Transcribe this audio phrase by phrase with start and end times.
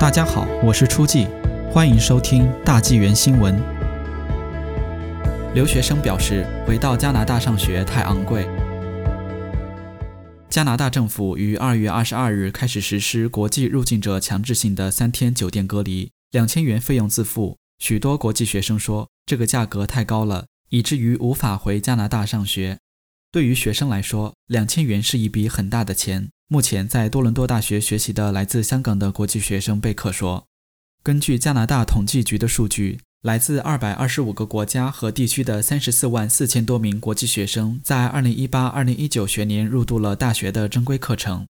[0.00, 1.26] 大家好，我是初季，
[1.72, 3.60] 欢迎收听大纪元新闻。
[5.56, 8.46] 留学生表示，回到加拿大上学太昂贵。
[10.48, 17.56] 加拿大政府于二月二十二日开始实施国际入境者强制性的三天酒店隔离，两千元费用自付。
[17.80, 22.78] 许多国际学生说，这个价格太高了，以至于无法回加拿大上学。
[23.30, 26.30] 对于学生来说，两千元是一笔很大的钱。
[26.48, 30.46] 目前在多伦多大学学习的来自香港的国际学生贝克说
[31.04, 41.46] ：“根据加拿大统计局的数据，来自二百二十五个国家和地区的三十四万四千多名国际学生在二零一八二零一九学年入读了大学的正规课程。”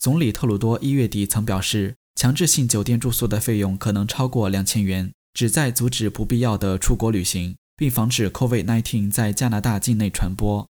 [0.00, 10.66] 总理特鲁多一月底曾表示，强制性酒店住宿的费用可能超过两千元，旨在阻止不必要的出国旅行，并防止 COVID-19 在加拿大境内传播。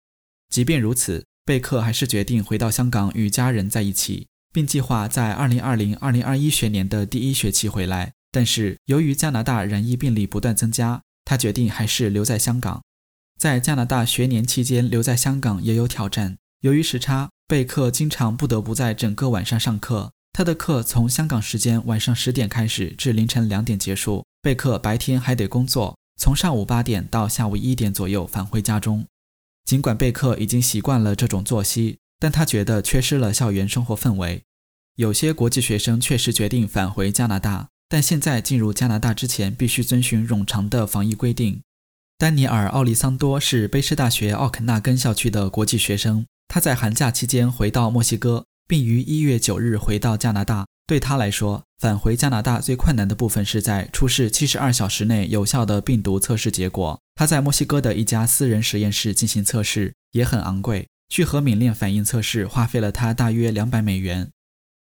[0.48, 8.12] 即便如此，贝克还是决定回到香港与家人在一起，并计划在2020-2021学年的第一学期回来。
[8.30, 12.82] 但是由于加拿大染疫病例不断增加，他决定还是留在香港。
[13.38, 20.10] 在加拿大学年期间留在香港也有挑战，由于时差，贝克经常不得不在整个晚上上课。
[20.33, 24.24] 他的课从香港时间晚上十点开始，至凌晨两点结束。
[24.43, 29.07] 贝克白天还得工作，从上午八点到下午一点左右返回家中。
[29.69, 34.41] 尽管贝克已经习惯了这种作息，但他觉得缺失了校园生活氛围。
[34.97, 41.61] 有些国际学生确实决定返回加拿大，但现在进入加拿大之前必须遵循冗长的防疫规定。
[42.16, 50.66] 丹尼尔·奥利桑多是卑诗大学奥肯纳根校区的国际学生，他在寒假期间回到墨西哥，并于一月九日回到加拿大。
[50.87, 56.99] 对他来说，返回加拿大最困难的部分是在出示七十二小时内有效的病毒测试结果。
[57.19, 60.87] 他在墨西哥的一家私人实验室进行测试，也很昂贵。
[61.09, 64.31] 聚合敏链反应测试花费了他大约两百美元。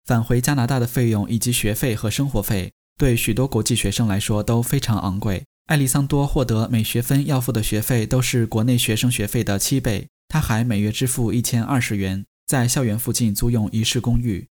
[0.05, 5.45] 返回加拿大的费用以及学费和生活费，对许多国际学生来说都非常昂贵。
[5.65, 10.07] 艾利桑多获得每学分要付的学费都是国内学生学费的七倍。
[10.27, 14.47] 他还每月支付一千二十元，在校园附近租用一室公寓。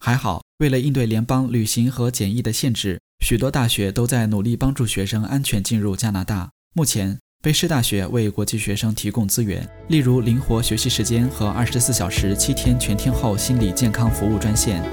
[0.00, 6.50] 还好，为了应对联邦旅行和检疫的限制，许多大学都在努力帮助学生安全进入加拿大。
[6.74, 14.84] 目前，北师大学为国际学生提供资源，例如灵活学习时间和二十四小时、七天全天候心理健康服务专线。